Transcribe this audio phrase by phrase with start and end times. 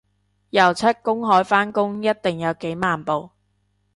[0.49, 3.29] 游出公海返工一定有幾萬步